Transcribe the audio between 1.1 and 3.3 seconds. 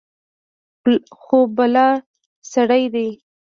خو بلا سړى دى.